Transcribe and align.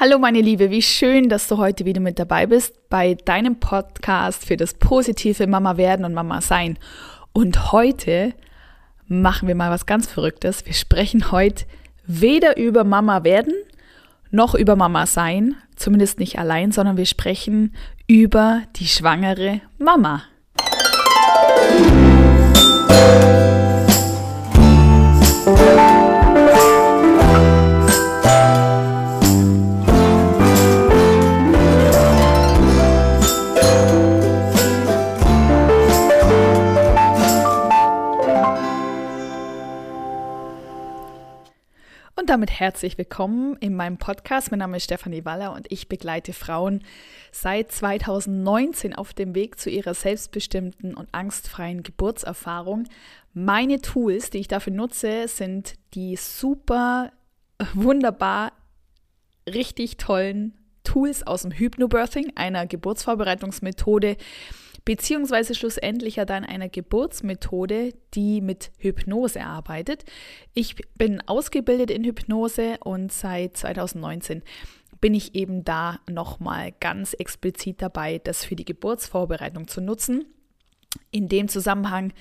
Hallo 0.00 0.20
meine 0.20 0.40
Liebe, 0.40 0.70
wie 0.70 0.80
schön, 0.80 1.28
dass 1.28 1.48
du 1.48 1.56
heute 1.56 1.84
wieder 1.84 2.00
mit 2.00 2.20
dabei 2.20 2.46
bist 2.46 2.88
bei 2.88 3.14
deinem 3.14 3.58
Podcast 3.58 4.44
für 4.44 4.56
das 4.56 4.74
positive 4.74 5.48
Mama 5.48 5.76
werden 5.76 6.04
und 6.04 6.14
Mama 6.14 6.40
sein. 6.40 6.78
Und 7.32 7.72
heute 7.72 8.32
machen 9.08 9.48
wir 9.48 9.56
mal 9.56 9.72
was 9.72 9.86
ganz 9.86 10.06
Verrücktes. 10.06 10.64
Wir 10.64 10.74
sprechen 10.74 11.32
heute 11.32 11.64
weder 12.06 12.56
über 12.58 12.84
Mama 12.84 13.24
werden 13.24 13.54
noch 14.30 14.54
über 14.54 14.76
Mama 14.76 15.06
sein, 15.06 15.56
zumindest 15.74 16.20
nicht 16.20 16.38
allein, 16.38 16.70
sondern 16.70 16.96
wir 16.96 17.06
sprechen 17.06 17.74
über 18.06 18.62
die 18.76 18.86
schwangere 18.86 19.62
Mama. 19.78 20.22
Und 42.28 42.32
damit 42.32 42.60
herzlich 42.60 42.98
willkommen 42.98 43.56
in 43.60 43.74
meinem 43.74 43.96
Podcast. 43.96 44.50
Mein 44.50 44.58
Name 44.58 44.76
ist 44.76 44.84
Stefanie 44.84 45.24
Waller 45.24 45.54
und 45.54 45.72
ich 45.72 45.88
begleite 45.88 46.34
Frauen 46.34 46.84
seit 47.32 47.72
2019 47.72 48.94
auf 48.94 49.14
dem 49.14 49.34
Weg 49.34 49.58
zu 49.58 49.70
ihrer 49.70 49.94
selbstbestimmten 49.94 50.92
und 50.92 51.08
angstfreien 51.12 51.82
Geburtserfahrung. 51.82 52.84
Meine 53.32 53.80
Tools, 53.80 54.28
die 54.28 54.40
ich 54.40 54.48
dafür 54.48 54.74
nutze, 54.74 55.26
sind 55.26 55.76
die 55.94 56.16
super, 56.16 57.12
wunderbar, 57.72 58.52
richtig 59.46 59.96
tollen 59.96 60.52
Tools 60.84 61.26
aus 61.26 61.42
dem 61.42 61.52
Hypnobirthing, 61.52 62.32
einer 62.34 62.66
Geburtsvorbereitungsmethode, 62.66 64.18
beziehungsweise 64.88 65.54
schlussendlich 65.54 66.16
ja 66.16 66.24
dann 66.24 66.46
einer 66.46 66.70
Geburtsmethode, 66.70 67.92
die 68.14 68.40
mit 68.40 68.70
Hypnose 68.78 69.44
arbeitet. 69.44 70.06
Ich 70.54 70.76
bin 70.96 71.20
ausgebildet 71.28 71.90
in 71.90 72.04
Hypnose 72.04 72.78
und 72.82 73.12
seit 73.12 73.58
2019 73.58 74.42
bin 74.98 75.12
ich 75.12 75.34
eben 75.34 75.62
da 75.62 76.00
nochmal 76.08 76.72
ganz 76.80 77.12
explizit 77.12 77.82
dabei, 77.82 78.18
das 78.18 78.46
für 78.46 78.56
die 78.56 78.64
Geburtsvorbereitung 78.64 79.68
zu 79.68 79.82
nutzen. 79.82 80.24
In 81.10 81.28
dem 81.28 81.48
Zusammenhang 81.48 82.14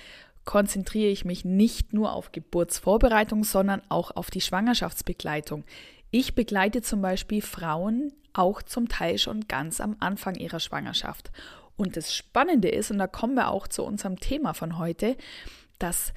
konzentriere 0.43 1.09
ich 1.09 1.23
mich 1.23 1.45
nicht 1.45 1.93
nur 1.93 2.11
auf 2.11 2.33
Geburtsvorbereitung, 2.33 3.45
sondern 3.45 3.81
auch 3.87 4.11
auf 4.11 4.29
die 4.29 4.41
Schwangerschaftsbegleitung. 4.41 5.63
Ich 6.11 6.35
begleite 6.35 6.81
zum 6.81 7.01
Beispiel 7.01 7.41
Frauen 7.41 8.11
auch 8.33 8.61
zum 8.61 8.89
Teil 8.89 9.17
schon 9.19 9.47
ganz 9.47 9.79
am 9.79 9.95
Anfang 10.01 10.35
ihrer 10.35 10.59
Schwangerschaft. 10.59 11.31
Und 11.77 11.95
das 11.95 12.13
Spannende 12.13 12.69
ist, 12.69 12.91
und 12.91 12.97
da 12.97 13.07
kommen 13.07 13.35
wir 13.35 13.49
auch 13.49 13.67
zu 13.67 13.83
unserem 13.83 14.19
Thema 14.19 14.53
von 14.53 14.77
heute, 14.77 15.15
dass 15.79 16.13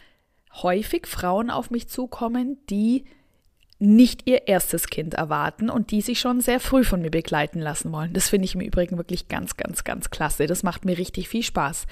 häufig 0.55 1.07
Frauen 1.07 1.51
auf 1.51 1.71
mich 1.71 1.89
zukommen, 1.89 2.59
die 2.69 3.05
nicht 3.79 4.29
ihr 4.29 4.47
erstes 4.47 4.89
Kind 4.89 5.15
erwarten 5.15 5.71
und 5.71 5.91
die 5.91 6.03
sich 6.03 6.21
schon 6.21 6.41
sehr 6.41 6.61
früh 6.61 6.85
von 6.85 7.01
mir 7.01 7.11
begleiten 7.11 7.61
lassen 7.61 7.91
wollen. 7.93 8.13
Das 8.13 8.29
finde 8.29 8.45
ich 8.45 8.55
im 8.55 8.61
Übrigen 8.61 8.99
wirklich 8.99 9.29
ganz, 9.29 9.57
ganz, 9.57 9.85
ganz 9.85 10.11
klasse. 10.11 10.47
Das 10.47 10.63
macht 10.63 10.85
mir 10.85 10.99
richtig 10.99 11.29
viel 11.29 11.43
Spaß. 11.43 11.87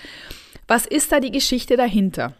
Was 0.67 0.85
ist 0.85 1.13
da 1.13 1.21
die 1.21 1.31
Geschichte 1.31 1.77
dahinter? 1.79 2.35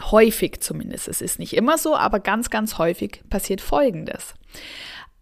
Häufig 0.00 0.60
zumindest. 0.60 1.08
Es 1.08 1.20
ist 1.20 1.40
nicht 1.40 1.54
immer 1.54 1.76
so, 1.76 1.96
aber 1.96 2.20
ganz, 2.20 2.48
ganz 2.48 2.78
häufig 2.78 3.22
passiert 3.28 3.60
Folgendes. 3.60 4.34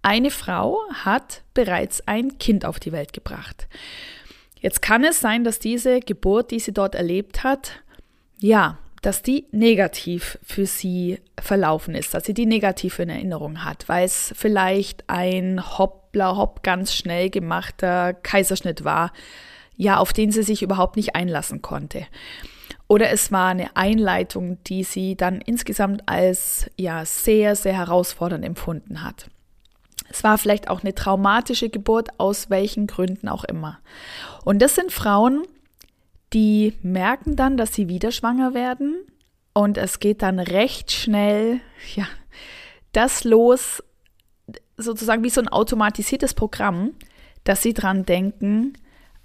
Eine 0.02 0.30
Frau 0.30 0.80
hat 0.92 1.42
bereits 1.54 2.06
ein 2.06 2.36
Kind 2.36 2.66
auf 2.66 2.78
die 2.78 2.92
Welt 2.92 3.14
gebracht. 3.14 3.68
Jetzt 4.64 4.80
kann 4.80 5.04
es 5.04 5.20
sein, 5.20 5.44
dass 5.44 5.58
diese 5.58 6.00
Geburt, 6.00 6.50
die 6.50 6.58
sie 6.58 6.72
dort 6.72 6.94
erlebt 6.94 7.44
hat, 7.44 7.82
ja, 8.38 8.78
dass 9.02 9.20
die 9.20 9.44
negativ 9.52 10.38
für 10.42 10.64
sie 10.64 11.18
verlaufen 11.38 11.94
ist, 11.94 12.14
dass 12.14 12.24
sie 12.24 12.32
die 12.32 12.46
negativ 12.46 12.98
in 12.98 13.10
Erinnerung 13.10 13.62
hat, 13.62 13.86
weil 13.90 14.06
es 14.06 14.32
vielleicht 14.34 15.04
ein 15.06 15.62
hoppla 15.76 16.38
hopp 16.38 16.62
ganz 16.62 16.94
schnell 16.94 17.28
gemachter 17.28 18.14
Kaiserschnitt 18.14 18.84
war, 18.84 19.12
ja, 19.76 19.98
auf 19.98 20.14
den 20.14 20.32
sie 20.32 20.42
sich 20.42 20.62
überhaupt 20.62 20.96
nicht 20.96 21.14
einlassen 21.14 21.60
konnte. 21.60 22.06
Oder 22.88 23.10
es 23.10 23.30
war 23.30 23.48
eine 23.48 23.76
Einleitung, 23.76 24.64
die 24.64 24.82
sie 24.82 25.14
dann 25.14 25.42
insgesamt 25.42 26.08
als 26.08 26.70
ja 26.78 27.04
sehr, 27.04 27.54
sehr 27.54 27.76
herausfordernd 27.76 28.46
empfunden 28.46 29.02
hat. 29.02 29.28
Es 30.14 30.22
war 30.22 30.38
vielleicht 30.38 30.70
auch 30.70 30.82
eine 30.82 30.94
traumatische 30.94 31.70
Geburt, 31.70 32.20
aus 32.20 32.48
welchen 32.48 32.86
Gründen 32.86 33.28
auch 33.28 33.42
immer. 33.42 33.80
Und 34.44 34.62
das 34.62 34.76
sind 34.76 34.92
Frauen, 34.92 35.42
die 36.32 36.74
merken 36.82 37.34
dann, 37.34 37.56
dass 37.56 37.74
sie 37.74 37.88
wieder 37.88 38.12
schwanger 38.12 38.54
werden 38.54 38.94
und 39.54 39.76
es 39.76 39.98
geht 39.98 40.22
dann 40.22 40.38
recht 40.38 40.92
schnell, 40.92 41.60
ja, 41.96 42.06
das 42.92 43.24
los, 43.24 43.82
sozusagen 44.76 45.24
wie 45.24 45.30
so 45.30 45.40
ein 45.40 45.48
automatisiertes 45.48 46.34
Programm, 46.34 46.92
dass 47.42 47.62
sie 47.62 47.74
dran 47.74 48.04
denken, 48.04 48.74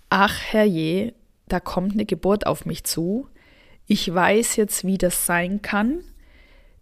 ach 0.09 0.41
herrje, 0.41 1.13
da 1.47 1.59
kommt 1.59 1.93
eine 1.93 2.05
Geburt 2.05 2.47
auf 2.47 2.65
mich 2.65 2.83
zu. 2.83 3.27
Ich 3.85 4.11
weiß 4.11 4.55
jetzt, 4.55 4.85
wie 4.85 4.97
das 4.97 5.27
sein 5.27 5.61
kann. 5.61 5.99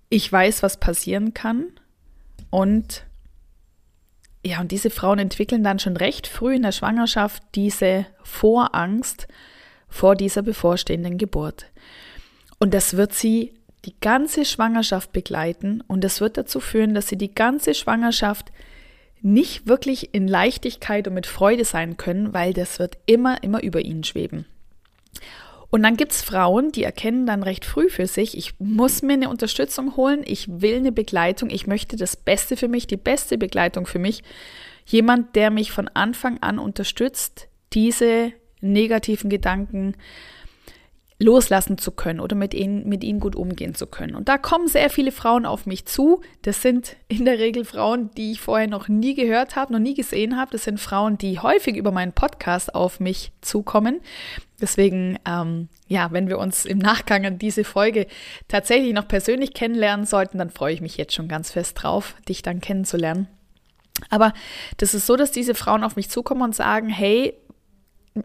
Ich 0.07 0.31
weiß, 0.31 0.63
was 0.63 0.77
passieren 0.77 1.33
kann. 1.33 1.65
Und 2.49 3.06
ja, 4.47 4.61
und 4.61 4.71
diese 4.71 4.89
Frauen 4.89 5.19
entwickeln 5.19 5.63
dann 5.63 5.79
schon 5.79 5.97
recht 5.97 6.25
früh 6.25 6.55
in 6.55 6.61
der 6.61 6.71
Schwangerschaft 6.71 7.43
diese 7.53 8.05
Vorangst 8.23 9.27
vor 9.89 10.15
dieser 10.15 10.41
bevorstehenden 10.41 11.17
Geburt. 11.17 11.65
Und 12.57 12.73
das 12.73 12.95
wird 12.95 13.13
sie 13.13 13.53
die 13.83 13.95
ganze 13.99 14.45
Schwangerschaft 14.45 15.11
begleiten 15.11 15.83
und 15.87 16.03
das 16.03 16.21
wird 16.21 16.37
dazu 16.37 16.59
führen, 16.61 16.93
dass 16.93 17.07
sie 17.09 17.17
die 17.17 17.33
ganze 17.33 17.73
Schwangerschaft 17.73 18.51
nicht 19.21 19.67
wirklich 19.67 20.13
in 20.13 20.27
Leichtigkeit 20.27 21.07
und 21.07 21.13
mit 21.13 21.25
Freude 21.25 21.65
sein 21.65 21.97
können, 21.97 22.33
weil 22.33 22.53
das 22.53 22.79
wird 22.79 22.97
immer, 23.05 23.43
immer 23.43 23.61
über 23.63 23.81
ihnen 23.81 24.03
schweben. 24.03 24.45
Und 25.69 25.83
dann 25.83 25.97
gibt 25.97 26.13
es 26.13 26.21
Frauen, 26.21 26.71
die 26.71 26.83
erkennen 26.83 27.25
dann 27.25 27.43
recht 27.43 27.65
früh 27.65 27.89
für 27.89 28.07
sich, 28.07 28.37
ich 28.37 28.53
muss 28.59 29.01
mir 29.01 29.13
eine 29.13 29.29
Unterstützung 29.29 29.97
holen, 29.97 30.21
ich 30.25 30.47
will 30.49 30.77
eine 30.77 30.93
Begleitung, 30.93 31.49
ich 31.49 31.67
möchte 31.67 31.97
das 31.97 32.15
Beste 32.15 32.55
für 32.55 32.69
mich, 32.69 32.87
die 32.87 32.97
beste 32.97 33.37
Begleitung 33.37 33.85
für 33.85 33.99
mich. 33.99 34.23
Jemand, 34.85 35.35
der 35.35 35.51
mich 35.51 35.71
von 35.71 35.89
Anfang 35.89 36.37
an 36.41 36.59
unterstützt, 36.59 37.49
diese 37.73 38.31
negativen 38.61 39.29
Gedanken 39.29 39.95
loslassen 41.19 41.79
zu 41.79 41.91
können 41.91 42.19
oder 42.19 42.35
mit 42.35 42.53
ihnen, 42.53 42.87
mit 42.87 43.03
ihnen 43.03 43.19
gut 43.19 43.35
umgehen 43.35 43.73
zu 43.73 43.87
können. 43.87 44.15
Und 44.15 44.29
da 44.29 44.37
kommen 44.37 44.67
sehr 44.67 44.89
viele 44.89 45.11
Frauen 45.11 45.45
auf 45.45 45.65
mich 45.65 45.85
zu. 45.85 46.21
Das 46.43 46.61
sind 46.61 46.95
in 47.07 47.25
der 47.25 47.39
Regel 47.39 47.65
Frauen, 47.65 48.11
die 48.15 48.33
ich 48.33 48.41
vorher 48.41 48.67
noch 48.67 48.87
nie 48.87 49.15
gehört 49.15 49.55
habe, 49.55 49.73
noch 49.73 49.79
nie 49.79 49.95
gesehen 49.95 50.37
habe. 50.37 50.51
Das 50.51 50.63
sind 50.63 50.79
Frauen, 50.79 51.17
die 51.17 51.39
häufig 51.39 51.75
über 51.75 51.91
meinen 51.91 52.13
Podcast 52.13 52.75
auf 52.75 52.99
mich 52.99 53.31
zukommen. 53.41 54.01
Deswegen, 54.61 55.17
ähm, 55.27 55.69
ja, 55.87 56.11
wenn 56.11 56.27
wir 56.27 56.37
uns 56.37 56.65
im 56.65 56.77
Nachgang 56.77 57.25
an 57.25 57.39
diese 57.39 57.63
Folge 57.63 58.05
tatsächlich 58.47 58.93
noch 58.93 59.07
persönlich 59.07 59.53
kennenlernen 59.53 60.05
sollten, 60.05 60.37
dann 60.37 60.51
freue 60.51 60.73
ich 60.73 60.81
mich 60.81 60.97
jetzt 60.97 61.13
schon 61.13 61.27
ganz 61.27 61.51
fest 61.51 61.81
drauf, 61.81 62.15
dich 62.29 62.43
dann 62.43 62.61
kennenzulernen. 62.61 63.27
Aber 64.09 64.33
das 64.77 64.93
ist 64.93 65.07
so, 65.07 65.15
dass 65.15 65.31
diese 65.31 65.55
Frauen 65.55 65.83
auf 65.83 65.95
mich 65.95 66.09
zukommen 66.09 66.43
und 66.43 66.55
sagen, 66.55 66.89
hey, 66.89 67.33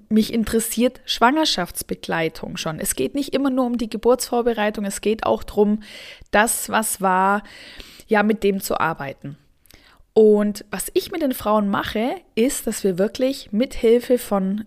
mich 0.08 0.32
interessiert 0.32 1.00
Schwangerschaftsbegleitung 1.04 2.56
schon. 2.56 2.78
Es 2.78 2.94
geht 2.94 3.14
nicht 3.14 3.34
immer 3.34 3.50
nur 3.50 3.66
um 3.66 3.78
die 3.78 3.90
Geburtsvorbereitung, 3.90 4.84
es 4.84 5.00
geht 5.00 5.24
auch 5.24 5.42
darum, 5.42 5.82
das, 6.30 6.68
was 6.68 7.00
war, 7.00 7.42
ja, 8.06 8.22
mit 8.22 8.42
dem 8.42 8.60
zu 8.60 8.78
arbeiten. 8.78 9.36
Und 10.14 10.64
was 10.70 10.90
ich 10.94 11.10
mit 11.10 11.22
den 11.22 11.32
Frauen 11.32 11.68
mache, 11.68 12.16
ist, 12.34 12.66
dass 12.66 12.84
wir 12.84 12.98
wirklich 12.98 13.50
mit 13.52 13.74
Hilfe 13.74 14.18
von 14.18 14.64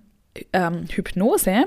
ähm, 0.53 0.85
Hypnose 0.89 1.65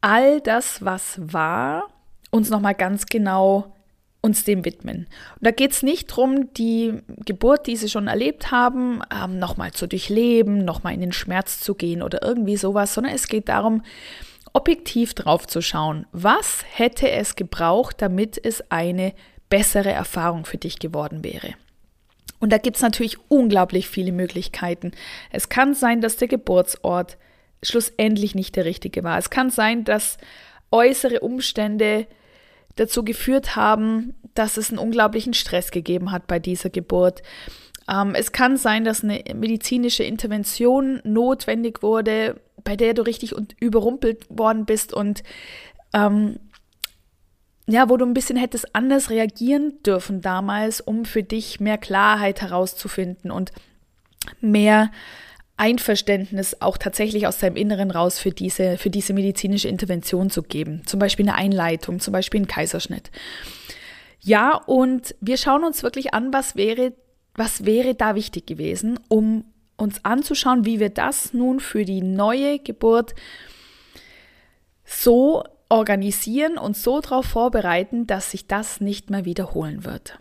all 0.00 0.40
das, 0.40 0.84
was 0.84 1.18
war, 1.20 1.88
uns 2.30 2.50
nochmal 2.50 2.74
ganz 2.74 3.06
genau 3.06 3.72
uns 4.22 4.44
dem 4.44 4.64
widmen. 4.64 5.06
Und 5.34 5.46
da 5.46 5.50
geht 5.50 5.72
es 5.72 5.82
nicht 5.82 6.10
darum, 6.10 6.52
die 6.54 6.94
Geburt, 7.24 7.66
die 7.66 7.76
sie 7.76 7.88
schon 7.88 8.06
erlebt 8.06 8.50
haben, 8.50 9.00
ähm, 9.14 9.38
nochmal 9.38 9.72
zu 9.72 9.86
durchleben, 9.86 10.64
nochmal 10.64 10.94
in 10.94 11.00
den 11.00 11.12
Schmerz 11.12 11.60
zu 11.60 11.74
gehen 11.74 12.02
oder 12.02 12.22
irgendwie 12.22 12.56
sowas, 12.56 12.92
sondern 12.94 13.14
es 13.14 13.28
geht 13.28 13.48
darum, 13.48 13.82
objektiv 14.52 15.14
drauf 15.14 15.46
zu 15.46 15.62
schauen, 15.62 16.06
was 16.12 16.64
hätte 16.70 17.10
es 17.10 17.36
gebraucht, 17.36 18.02
damit 18.02 18.42
es 18.42 18.70
eine 18.70 19.14
bessere 19.48 19.90
Erfahrung 19.90 20.44
für 20.44 20.58
dich 20.58 20.78
geworden 20.78 21.24
wäre. 21.24 21.54
Und 22.40 22.52
da 22.52 22.58
gibt 22.58 22.76
es 22.76 22.82
natürlich 22.82 23.18
unglaublich 23.28 23.88
viele 23.88 24.12
Möglichkeiten. 24.12 24.92
Es 25.30 25.48
kann 25.48 25.74
sein, 25.74 26.00
dass 26.00 26.16
der 26.16 26.28
Geburtsort 26.28 27.18
schlussendlich 27.62 28.34
nicht 28.34 28.56
der 28.56 28.64
richtige 28.64 29.04
war. 29.04 29.18
Es 29.18 29.30
kann 29.30 29.50
sein, 29.50 29.84
dass 29.84 30.16
äußere 30.70 31.20
Umstände 31.20 32.06
dazu 32.80 33.04
geführt 33.04 33.56
haben, 33.56 34.14
dass 34.34 34.56
es 34.56 34.70
einen 34.70 34.78
unglaublichen 34.78 35.34
Stress 35.34 35.70
gegeben 35.70 36.12
hat 36.12 36.26
bei 36.26 36.38
dieser 36.38 36.70
Geburt. 36.70 37.22
Ähm, 37.90 38.14
es 38.14 38.32
kann 38.32 38.56
sein, 38.56 38.84
dass 38.84 39.04
eine 39.04 39.22
medizinische 39.34 40.02
Intervention 40.02 41.00
notwendig 41.04 41.82
wurde, 41.82 42.40
bei 42.64 42.76
der 42.76 42.94
du 42.94 43.02
richtig 43.02 43.34
überrumpelt 43.60 44.26
worden 44.30 44.64
bist 44.64 44.94
und 44.94 45.22
ähm, 45.92 46.38
ja, 47.66 47.88
wo 47.88 47.96
du 47.96 48.04
ein 48.04 48.14
bisschen 48.14 48.36
hättest 48.36 48.74
anders 48.74 49.10
reagieren 49.10 49.82
dürfen 49.84 50.22
damals, 50.22 50.80
um 50.80 51.04
für 51.04 51.22
dich 51.22 51.60
mehr 51.60 51.78
Klarheit 51.78 52.40
herauszufinden 52.40 53.30
und 53.30 53.52
mehr 54.40 54.90
Einverständnis 55.60 56.56
auch 56.60 56.78
tatsächlich 56.78 57.26
aus 57.26 57.38
deinem 57.38 57.56
Inneren 57.56 57.90
raus 57.90 58.18
für 58.18 58.30
diese, 58.30 58.78
für 58.78 58.88
diese 58.88 59.12
medizinische 59.12 59.68
Intervention 59.68 60.30
zu 60.30 60.42
geben. 60.42 60.82
Zum 60.86 60.98
Beispiel 60.98 61.28
eine 61.28 61.36
Einleitung, 61.36 62.00
zum 62.00 62.12
Beispiel 62.12 62.40
ein 62.40 62.46
Kaiserschnitt. 62.46 63.10
Ja, 64.20 64.54
und 64.54 65.14
wir 65.20 65.36
schauen 65.36 65.62
uns 65.62 65.82
wirklich 65.82 66.14
an, 66.14 66.32
was 66.32 66.56
wäre, 66.56 66.94
was 67.34 67.66
wäre 67.66 67.94
da 67.94 68.14
wichtig 68.14 68.46
gewesen, 68.46 68.98
um 69.08 69.44
uns 69.76 70.02
anzuschauen, 70.02 70.64
wie 70.64 70.80
wir 70.80 70.90
das 70.90 71.34
nun 71.34 71.60
für 71.60 71.84
die 71.84 72.02
neue 72.02 72.58
Geburt 72.58 73.14
so 74.84 75.44
organisieren 75.68 76.56
und 76.56 76.76
so 76.76 77.00
darauf 77.00 77.26
vorbereiten, 77.26 78.06
dass 78.06 78.30
sich 78.30 78.46
das 78.46 78.80
nicht 78.80 79.10
mehr 79.10 79.26
wiederholen 79.26 79.84
wird. 79.84 80.18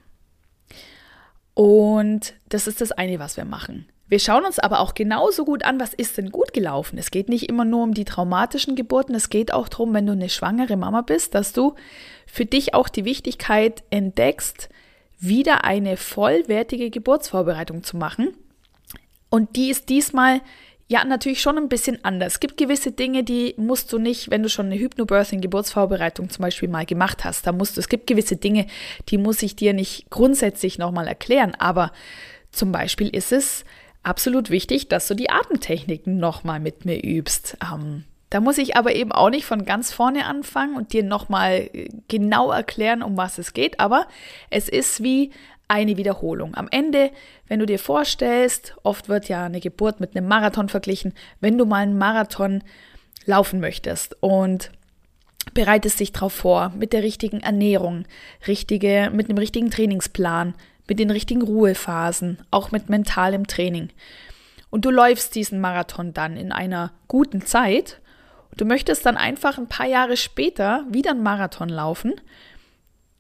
Und 1.54 2.34
das 2.50 2.68
ist 2.68 2.82
das 2.82 2.92
eine, 2.92 3.20
was 3.20 3.38
wir 3.38 3.46
machen. 3.46 3.88
Wir 4.10 4.20
schauen 4.20 4.44
uns 4.44 4.58
aber 4.58 4.80
auch 4.80 4.96
genauso 4.96 5.46
gut 5.46 5.64
an, 5.64 5.80
was 5.80 5.94
ist 5.94 6.18
denn 6.18 6.32
gut 6.32 6.52
gelaufen. 6.52 6.98
Es 6.98 7.12
geht 7.12 7.30
nicht 7.30 7.48
immer 7.48 7.64
nur 7.64 7.84
um 7.84 7.94
die 7.94 8.06
traumatischen 8.06 8.76
Geburten, 8.76 9.14
es 9.14 9.30
geht 9.30 9.54
auch 9.54 9.70
darum, 9.70 9.94
wenn 9.94 10.08
du 10.08 10.14
eine 10.14 10.30
schwangere 10.30 10.78
Mama 10.78 11.02
bist, 11.02 11.36
dass 11.36 11.54
du 11.54 11.76
für 12.26 12.46
dich 12.46 12.74
auch 12.74 12.90
die 12.90 13.06
Wichtigkeit 13.06 13.84
entdeckst, 13.92 14.70
wieder 15.20 15.64
eine 15.64 15.96
vollwertige 15.96 16.90
Geburtsvorbereitung 16.90 17.84
zu 17.84 17.98
machen. 17.98 18.34
Und 19.30 19.56
die 19.56 19.70
ist 19.70 19.90
diesmal 19.90 20.42
ja, 20.92 21.06
natürlich 21.06 21.40
schon 21.40 21.56
ein 21.58 21.70
bisschen 21.70 22.04
anders. 22.04 22.34
Es 22.34 22.40
gibt 22.40 22.58
gewisse 22.58 22.92
Dinge, 22.92 23.24
die 23.24 23.54
musst 23.58 23.94
du 23.94 24.00
nicht, 24.00 24.32
wenn 24.32 24.42
du 24.42 24.50
schon 24.50 24.66
eine 24.66 24.80
Hypnobirthing-Geburtsvorbereitung 24.80 26.32
zum 26.32 26.42
Beispiel 26.42 26.68
mal 26.68 26.88
gemacht 26.88 27.24
hast, 27.26 27.46
da 27.46 27.52
musst 27.52 27.78
du, 27.78 27.82
es 27.82 27.90
gibt 27.90 28.08
gewisse 28.08 28.38
Dinge, 28.38 28.66
die 29.10 29.20
muss 29.20 29.44
ich 29.44 29.56
dir 29.56 29.74
nicht 29.74 30.10
grundsätzlich 30.10 30.80
nochmal 30.80 31.08
erklären, 31.08 31.54
aber 31.60 31.92
zum 32.52 32.72
Beispiel 32.72 33.10
ist 33.10 33.32
es 33.32 33.66
absolut 34.04 34.50
wichtig, 34.50 34.88
dass 34.90 35.08
du 35.08 35.14
die 35.14 35.30
Atemtechniken 35.30 36.18
nochmal 36.18 36.60
mit 36.60 36.86
mir 36.86 37.04
übst. 37.04 37.58
Ähm, 37.62 38.06
da 38.30 38.42
muss 38.42 38.58
ich 38.58 38.78
aber 38.78 38.96
eben 38.96 39.12
auch 39.12 39.30
nicht 39.30 39.46
von 39.46 39.66
ganz 39.66 39.92
vorne 39.92 40.26
anfangen 40.26 40.76
und 40.76 40.94
dir 40.94 41.04
nochmal 41.04 41.70
äh, 41.74 41.90
genau 42.08 42.52
erklären, 42.52 43.02
um 43.02 43.18
was 43.18 43.38
es 43.38 43.54
geht, 43.54 43.80
aber 43.80 44.08
es 44.50 44.70
ist 44.70 45.04
wie 45.04 45.32
eine 45.68 45.98
Wiederholung. 45.98 46.56
Am 46.56 46.68
Ende, 46.72 47.12
wenn 47.48 47.60
du 47.60 47.66
dir 47.66 47.80
vorstellst, 47.80 48.76
oft 48.84 49.08
wird 49.08 49.30
ja 49.30 49.46
eine 49.46 49.60
Geburt 49.60 50.00
mit 50.00 50.16
einem 50.16 50.28
Marathon 50.28 50.70
verglichen, 50.70 51.14
wenn 51.40 51.58
du 51.58 51.66
mal 51.66 51.78
einen 51.78 51.98
Marathon 51.98 52.64
laufen 53.26 53.60
möchtest 53.60 54.16
und 54.22 54.72
bereitest 55.54 56.00
dich 56.00 56.12
darauf 56.12 56.34
vor, 56.34 56.74
mit 56.76 56.94
der 56.94 57.04
richtigen 57.04 57.40
Ernährung, 57.42 58.06
richtige, 58.48 59.12
mit 59.14 59.30
einem 59.30 59.38
richtigen 59.38 59.70
Trainingsplan, 59.70 60.56
mit 60.90 61.00
den 61.00 61.12
richtigen 61.12 61.42
Ruhephasen, 61.42 62.40
auch 62.52 62.72
mit 62.72 62.90
mentalem 62.90 63.48
Training. 63.48 63.90
Und 64.70 64.86
du 64.86 64.92
läufst 64.92 65.36
diesen 65.36 65.62
Marathon 65.62 66.14
dann 66.14 66.38
in 66.38 66.52
einer 66.52 66.92
guten 67.08 67.46
Zeit. 67.46 68.02
Du 68.58 68.66
möchtest 68.66 69.06
dann 69.06 69.18
einfach 69.18 69.58
ein 69.58 69.68
paar 69.70 69.88
Jahre 69.88 70.18
später 70.18 70.86
wieder 70.90 71.12
einen 71.12 71.24
Marathon 71.24 71.70
laufen 71.70 72.16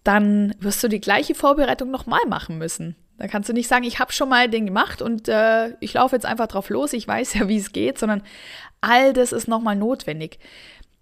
dann 0.03 0.55
wirst 0.59 0.83
du 0.83 0.87
die 0.87 1.01
gleiche 1.01 1.35
Vorbereitung 1.35 1.91
nochmal 1.91 2.25
machen 2.27 2.57
müssen. 2.57 2.95
Da 3.17 3.27
kannst 3.27 3.49
du 3.49 3.53
nicht 3.53 3.67
sagen, 3.67 3.83
ich 3.83 3.99
habe 3.99 4.13
schon 4.13 4.29
mal 4.29 4.49
den 4.49 4.65
gemacht 4.65 5.01
und 5.01 5.27
äh, 5.27 5.75
ich 5.81 5.93
laufe 5.93 6.15
jetzt 6.15 6.25
einfach 6.25 6.47
drauf 6.47 6.69
los, 6.69 6.93
ich 6.93 7.07
weiß 7.07 7.33
ja, 7.35 7.47
wie 7.47 7.57
es 7.57 7.73
geht, 7.73 7.99
sondern 7.99 8.23
all 8.81 9.13
das 9.13 9.31
ist 9.31 9.47
nochmal 9.47 9.75
notwendig. 9.75 10.39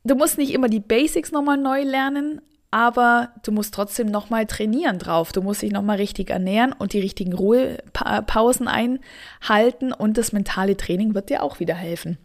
Du 0.03 0.15
musst 0.15 0.37
nicht 0.37 0.53
immer 0.53 0.67
die 0.67 0.79
Basics 0.79 1.31
nochmal 1.31 1.57
neu 1.57 1.83
lernen, 1.83 2.41
aber 2.71 3.29
du 3.43 3.51
musst 3.51 3.73
trotzdem 3.73 4.07
nochmal 4.07 4.45
trainieren 4.45 4.99
drauf. 4.99 5.31
Du 5.31 5.41
musst 5.41 5.61
dich 5.61 5.71
nochmal 5.71 5.97
richtig 5.97 6.29
ernähren 6.29 6.73
und 6.73 6.93
die 6.93 6.99
richtigen 6.99 7.33
Ruhepausen 7.33 8.67
einhalten 8.67 9.93
und 9.93 10.17
das 10.17 10.33
mentale 10.33 10.75
Training 10.75 11.13
wird 11.13 11.29
dir 11.29 11.43
auch 11.43 11.59
wieder 11.59 11.75
helfen. 11.75 12.17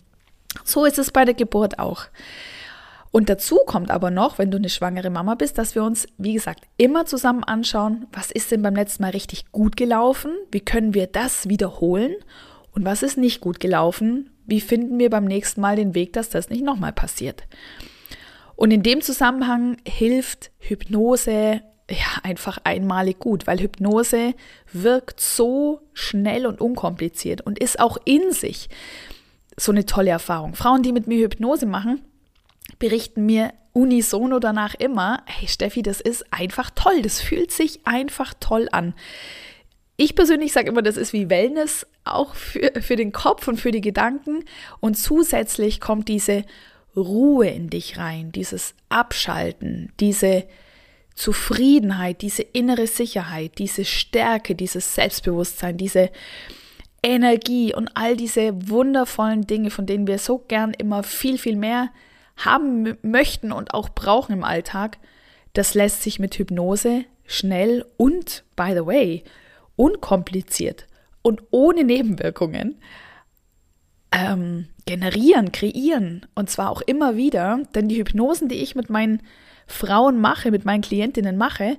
So 0.65 0.85
ist 0.85 0.99
es 0.99 1.11
bei 1.11 1.25
der 1.25 1.35
Geburt 1.35 1.79
auch. 1.79 2.07
Und 3.13 3.29
dazu 3.29 3.59
kommt 3.67 3.91
aber 3.91 4.11
noch, 4.11 4.39
wenn 4.39 4.51
du 4.51 4.57
eine 4.57 4.71
schwangere 4.71 5.11
Mama 5.11 5.35
bist, 5.35 5.59
dass 5.59 5.75
wir 5.75 5.85
uns, 5.85 6.07
wie 6.17 6.33
gesagt, 6.33 6.65
immer 6.79 7.05
zusammen 7.05 7.45
anschauen, 7.45 8.07
was 8.11 8.31
ist 8.31 8.51
denn 8.51 8.63
beim 8.63 8.75
letzten 8.75 9.03
Mal 9.03 9.11
richtig 9.11 9.53
gut 9.53 9.77
gelaufen, 9.77 10.33
wie 10.51 10.61
können 10.61 10.95
wir 10.95 11.07
das 11.07 11.49
wiederholen 11.49 12.15
und 12.73 12.87
was 12.87 13.03
ist 13.03 13.19
nicht 13.19 13.43
gut 13.43 13.61
gelaufen, 13.61 14.31
wie 14.47 14.63
finden 14.63 14.99
wir 14.99 15.11
beim 15.11 15.27
nächsten 15.27 15.61
Mal 15.61 15.77
den 15.77 15.95
Weg, 15.95 16.15
dass 16.15 16.31
das 16.31 16.49
nicht 16.49 16.65
nochmal 16.65 16.93
passiert. 16.93 17.45
Und 18.63 18.71
in 18.71 18.85
dem 18.85 19.01
Zusammenhang 19.01 19.79
hilft 19.85 20.53
Hypnose 20.61 21.63
ja 21.91 22.21
einfach 22.23 22.59
einmalig 22.63 23.19
gut, 23.19 23.49
weil 23.49 23.59
Hypnose 23.59 24.35
wirkt 24.73 25.21
so 25.21 25.81
schnell 25.95 26.47
und 26.47 26.61
unkompliziert 26.61 27.41
und 27.41 27.59
ist 27.59 27.81
auch 27.81 27.97
in 28.05 28.31
sich 28.31 28.69
so 29.57 29.73
eine 29.73 29.85
tolle 29.85 30.11
Erfahrung. 30.11 30.55
Frauen, 30.55 30.85
die 30.85 30.93
mit 30.93 31.09
mir 31.09 31.25
Hypnose 31.25 31.67
machen, 31.67 32.03
berichten 32.79 33.27
mir 33.27 33.53
unisono 33.73 34.39
danach 34.39 34.77
immer, 34.77 35.25
hey 35.27 35.49
Steffi, 35.49 35.83
das 35.83 36.01
ist 36.01 36.33
einfach 36.33 36.71
toll, 36.71 37.03
das 37.03 37.21
fühlt 37.21 37.51
sich 37.51 37.85
einfach 37.85 38.33
toll 38.39 38.69
an. 38.71 38.95
Ich 39.97 40.15
persönlich 40.15 40.53
sage 40.53 40.69
immer, 40.69 40.83
das 40.83 40.97
ist 40.97 41.13
wie 41.13 41.29
Wellness, 41.29 41.85
auch 42.05 42.37
für, 42.37 42.81
für 42.81 42.95
den 42.95 43.11
Kopf 43.11 43.49
und 43.49 43.61
für 43.61 43.73
die 43.73 43.81
Gedanken. 43.81 44.45
Und 44.79 44.97
zusätzlich 44.97 45.81
kommt 45.81 46.07
diese 46.07 46.45
Ruhe 46.97 47.49
in 47.49 47.71
dich 47.71 47.99
rein, 47.99 48.33
dieses 48.33 48.75
Abschalten, 48.89 49.93
diese 50.01 50.45
Zufriedenheit, 51.15 52.23
diese 52.23 52.43
innere 52.43 52.87
Sicherheit, 52.87 53.59
diese 53.59 53.85
Stärke, 53.85 54.55
dieses 54.55 54.95
Selbstbewusstsein, 54.95 55.77
diese 55.77 56.11
Energie 57.03 57.75
und 57.75 57.91
all 57.95 58.17
diese 58.17 58.69
wundervollen 58.69 59.47
Dinge, 59.47 59.71
von 59.71 59.87
denen 59.87 60.07
wir 60.07 60.19
so 60.19 60.39
gern 60.39 60.73
immer 60.73 61.03
viel, 61.03 61.39
viel 61.39 61.57
mehr 61.57 61.91
haben 62.37 62.97
möchten 63.03 63.53
und 63.53 63.75
auch 63.75 63.89
brauchen 63.91 64.33
im 64.33 64.45
Alltag, 64.45 64.99
das 65.53 65.75
lässt 65.75 66.03
sich 66.03 66.19
mit 66.19 66.35
Hypnose 66.39 67.05
schnell 67.27 67.85
und, 67.97 68.45
by 68.57 68.73
the 68.73 68.87
way, 68.87 69.25
unkompliziert 69.77 70.87
und 71.23 71.43
ohne 71.51 71.85
Nebenwirkungen 71.85 72.81
ähm, 74.13 74.69
generieren, 74.87 75.53
kreieren. 75.53 76.27
Und 76.35 76.51
zwar 76.51 76.71
auch 76.71 76.83
immer 76.83 77.17
wieder, 77.17 77.61
denn 77.75 77.89
die 77.89 77.99
Hypnosen, 77.99 78.49
die 78.49 78.57
ich 78.57 78.75
mit 78.75 78.91
meinen 78.91 79.23
Frauen 79.67 80.21
mache, 80.21 80.51
mit 80.51 80.65
meinen 80.65 80.83
Klientinnen 80.83 81.37
mache, 81.37 81.79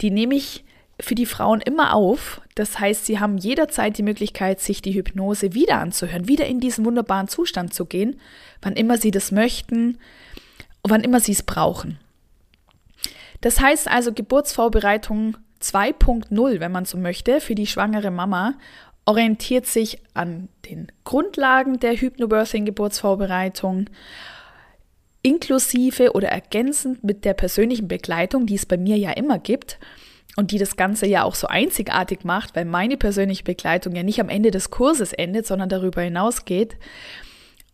die 0.00 0.10
nehme 0.10 0.34
ich 0.34 0.64
für 1.00 1.14
die 1.14 1.26
Frauen 1.26 1.60
immer 1.60 1.94
auf. 1.94 2.40
Das 2.54 2.78
heißt, 2.78 3.06
sie 3.06 3.18
haben 3.18 3.38
jederzeit 3.38 3.98
die 3.98 4.02
Möglichkeit, 4.02 4.60
sich 4.60 4.82
die 4.82 4.94
Hypnose 4.94 5.54
wieder 5.54 5.78
anzuhören, 5.78 6.28
wieder 6.28 6.46
in 6.46 6.60
diesen 6.60 6.84
wunderbaren 6.84 7.28
Zustand 7.28 7.74
zu 7.74 7.86
gehen, 7.86 8.20
wann 8.60 8.74
immer 8.74 8.98
sie 8.98 9.10
das 9.10 9.32
möchten, 9.32 9.98
wann 10.82 11.02
immer 11.02 11.20
sie 11.20 11.32
es 11.32 11.42
brauchen. 11.42 11.98
Das 13.40 13.60
heißt 13.60 13.88
also 13.88 14.12
Geburtsvorbereitung 14.12 15.36
2.0, 15.60 16.60
wenn 16.60 16.72
man 16.72 16.84
so 16.84 16.98
möchte, 16.98 17.40
für 17.40 17.54
die 17.54 17.66
schwangere 17.66 18.10
Mama 18.10 18.54
orientiert 19.04 19.66
sich 19.66 19.98
an 20.14 20.48
den 20.68 20.92
Grundlagen 21.04 21.80
der 21.80 21.96
Hypnobirthing-Geburtsvorbereitung, 21.96 23.90
inklusive 25.22 26.12
oder 26.12 26.28
ergänzend 26.28 27.02
mit 27.04 27.24
der 27.24 27.34
persönlichen 27.34 27.88
Begleitung, 27.88 28.46
die 28.46 28.54
es 28.56 28.66
bei 28.66 28.76
mir 28.76 28.96
ja 28.96 29.10
immer 29.12 29.38
gibt 29.38 29.78
und 30.36 30.50
die 30.50 30.58
das 30.58 30.76
Ganze 30.76 31.06
ja 31.06 31.24
auch 31.24 31.34
so 31.34 31.46
einzigartig 31.46 32.24
macht, 32.24 32.56
weil 32.56 32.64
meine 32.64 32.96
persönliche 32.96 33.44
Begleitung 33.44 33.94
ja 33.94 34.02
nicht 34.02 34.20
am 34.20 34.28
Ende 34.28 34.50
des 34.50 34.70
Kurses 34.70 35.12
endet, 35.12 35.46
sondern 35.46 35.68
darüber 35.68 36.02
hinausgeht. 36.02 36.76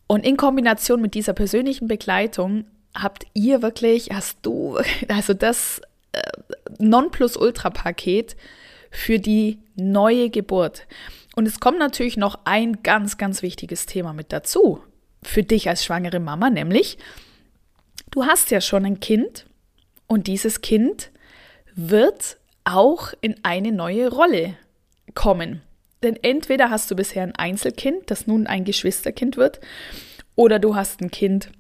Und 0.07 0.27
in 0.27 0.37
Kombination 0.37 1.01
mit 1.01 1.15
dieser 1.15 1.35
persönlichen 1.35 1.89
Begleitung 1.89 2.65
habt 2.95 3.27
ihr 3.35 3.63
wirklich, 3.63 4.09
hast 4.13 4.39
du, 4.43 4.79
also 5.09 5.35
das 5.35 5.81
äh, 6.13 6.21
Nonplusultra-Paket 6.79 8.37
für 8.91 9.19
die 9.19 9.59
neue 9.77 10.31
Geburt. 10.31 10.87
Und 11.39 11.47
es 11.47 11.61
kommt 11.61 11.79
natürlich 11.79 12.17
noch 12.17 12.41
ein 12.47 12.83
ganz, 12.83 13.17
ganz 13.17 13.43
wichtiges 13.43 13.87
Thema 13.87 14.13
mit 14.13 14.33
dazu 14.33 14.83
für 15.23 15.45
dich 15.45 15.69
als 15.69 15.85
schwangere 15.85 16.19
Mama, 16.19 16.51
nämlich 16.51 16.99
du 18.11 18.25
hast 18.25 18.51
ja 18.51 18.61
schon 18.61 18.85
ein 18.85 18.99
Kind 18.99 19.47
und 20.09 20.27
dieses 20.27 20.63
Kind 20.63 21.13
wird 21.77 22.39
auch 22.65 23.13
in 23.21 23.37
eine 23.45 23.71
neue 23.71 24.11
Rolle 24.11 24.57
kommen. 25.15 25.63
Denn 26.03 26.17
entweder 26.17 26.71
hast 26.71 26.91
du 26.91 26.97
bisher 26.97 27.23
ein 27.23 27.37
Einzelkind, 27.37 28.11
das 28.11 28.27
nun 28.27 28.49
ein 28.49 28.65
Geschwisterkind 28.65 29.37
wird, 29.37 29.61
oder 30.35 30.59
du 30.59 30.75
hast 30.75 31.01
ein 31.01 31.13
Kind, 31.13 31.53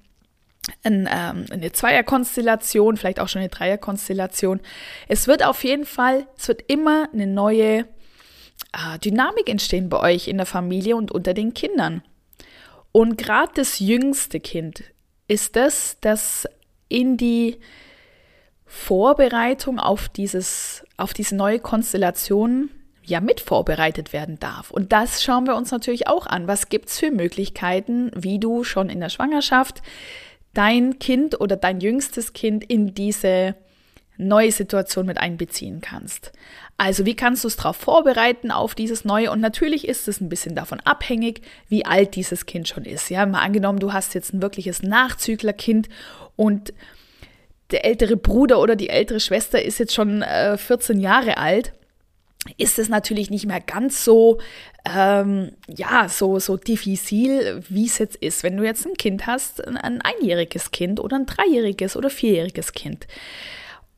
ein, 0.82 1.08
ähm, 1.08 1.46
eine 1.52 1.70
Zweierkonstellation, 1.70 2.96
vielleicht 2.96 3.20
auch 3.20 3.28
schon 3.28 3.42
eine 3.42 3.48
Dreierkonstellation. 3.48 4.58
Es 5.06 5.28
wird 5.28 5.44
auf 5.44 5.62
jeden 5.62 5.84
Fall, 5.84 6.26
es 6.36 6.48
wird 6.48 6.64
immer 6.66 7.08
eine 7.12 7.28
neue 7.28 7.78
äh, 7.78 7.84
Dynamik 9.02 9.48
entstehen 9.48 9.88
bei 9.88 10.00
euch 10.00 10.28
in 10.28 10.36
der 10.36 10.46
Familie 10.46 10.96
und 10.96 11.10
unter 11.10 11.34
den 11.34 11.54
Kindern. 11.54 12.02
Und 12.92 13.18
gerade 13.18 13.52
das 13.54 13.78
jüngste 13.78 14.40
Kind 14.40 14.82
ist 15.26 15.56
das, 15.56 15.98
das 16.00 16.46
in 16.88 17.16
die 17.16 17.58
Vorbereitung 18.66 19.78
auf, 19.78 20.08
dieses, 20.08 20.84
auf 20.96 21.14
diese 21.14 21.36
neue 21.36 21.58
Konstellation 21.58 22.70
ja 23.02 23.20
mit 23.20 23.40
vorbereitet 23.40 24.12
werden 24.12 24.38
darf. 24.38 24.70
Und 24.70 24.92
das 24.92 25.22
schauen 25.22 25.46
wir 25.46 25.56
uns 25.56 25.70
natürlich 25.70 26.06
auch 26.06 26.26
an. 26.26 26.46
Was 26.46 26.68
gibt 26.68 26.88
es 26.88 26.98
für 26.98 27.10
Möglichkeiten, 27.10 28.10
wie 28.14 28.38
du 28.38 28.64
schon 28.64 28.90
in 28.90 29.00
der 29.00 29.08
Schwangerschaft 29.08 29.82
dein 30.54 30.98
Kind 30.98 31.40
oder 31.40 31.56
dein 31.56 31.80
jüngstes 31.80 32.32
Kind 32.32 32.64
in 32.64 32.94
diese 32.94 33.54
neue 34.18 34.52
Situation 34.52 35.06
mit 35.06 35.18
einbeziehen 35.18 35.80
kannst. 35.80 36.32
Also 36.76 37.06
wie 37.06 37.16
kannst 37.16 37.42
du 37.44 37.48
es 37.48 37.56
darauf 37.56 37.76
vorbereiten 37.76 38.50
auf 38.50 38.74
dieses 38.74 39.04
Neue? 39.04 39.30
Und 39.30 39.40
natürlich 39.40 39.88
ist 39.88 40.06
es 40.06 40.20
ein 40.20 40.28
bisschen 40.28 40.54
davon 40.54 40.80
abhängig, 40.80 41.42
wie 41.68 41.84
alt 41.84 42.14
dieses 42.14 42.46
Kind 42.46 42.68
schon 42.68 42.84
ist. 42.84 43.10
Ja, 43.10 43.26
mal 43.26 43.40
angenommen, 43.42 43.80
du 43.80 43.92
hast 43.92 44.14
jetzt 44.14 44.32
ein 44.32 44.42
wirkliches 44.42 44.82
Nachzüglerkind 44.82 45.88
und 46.36 46.72
der 47.70 47.84
ältere 47.84 48.16
Bruder 48.16 48.60
oder 48.60 48.76
die 48.76 48.88
ältere 48.88 49.20
Schwester 49.20 49.62
ist 49.62 49.78
jetzt 49.78 49.94
schon 49.94 50.22
äh, 50.22 50.56
14 50.56 51.00
Jahre 51.00 51.36
alt 51.36 51.72
ist 52.56 52.78
es 52.78 52.88
natürlich 52.88 53.30
nicht 53.30 53.46
mehr 53.46 53.60
ganz 53.60 54.04
so, 54.04 54.38
ähm, 54.84 55.52
ja, 55.66 56.08
so, 56.08 56.38
so 56.38 56.56
diffizil, 56.56 57.62
wie 57.68 57.86
es 57.86 57.98
jetzt 57.98 58.16
ist. 58.16 58.42
Wenn 58.42 58.56
du 58.56 58.64
jetzt 58.64 58.86
ein 58.86 58.94
Kind 58.94 59.26
hast, 59.26 59.66
ein, 59.66 59.76
ein 59.76 60.00
einjähriges 60.00 60.70
Kind 60.70 61.00
oder 61.00 61.16
ein 61.16 61.26
dreijähriges 61.26 61.96
oder 61.96 62.10
vierjähriges 62.10 62.72
Kind. 62.72 63.06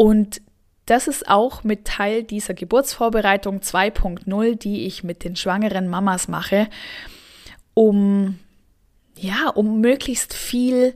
Und 0.00 0.40
das 0.86 1.08
ist 1.08 1.28
auch 1.28 1.62
mit 1.62 1.84
Teil 1.84 2.22
dieser 2.22 2.54
Geburtsvorbereitung 2.54 3.58
2.0, 3.58 4.56
die 4.56 4.86
ich 4.86 5.04
mit 5.04 5.24
den 5.24 5.36
schwangeren 5.36 5.88
Mamas 5.88 6.26
mache, 6.26 6.70
um, 7.74 8.38
ja, 9.18 9.50
um 9.50 9.82
möglichst 9.82 10.32
viel 10.32 10.94